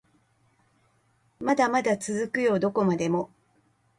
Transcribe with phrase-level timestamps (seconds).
[1.39, 3.29] まだまだ続くよどこまでも